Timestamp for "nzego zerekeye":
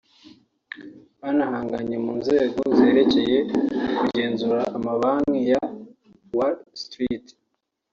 2.19-3.37